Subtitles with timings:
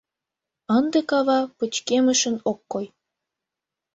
[0.77, 2.85] Ынде кава пычкемышын ок кой.